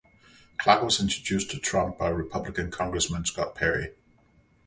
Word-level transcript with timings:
Clark 0.57 0.81
was 0.81 0.99
introduced 0.99 1.51
to 1.51 1.59
Trump 1.59 1.99
by 1.99 2.09
Republican 2.09 2.71
congressman 2.71 3.23
Scott 3.23 3.53
Perry. 3.53 3.93